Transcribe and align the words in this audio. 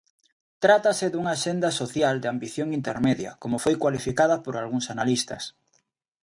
Trátase 0.63 1.05
dunha 1.09 1.33
axenda 1.37 1.69
social 1.81 2.15
de 2.19 2.27
ambición 2.33 2.67
intermedia, 2.79 3.31
como 3.41 3.57
foi 3.63 3.75
cualificada 3.83 4.35
por 4.43 4.53
algúns 4.55 4.85
analistas. 4.93 5.43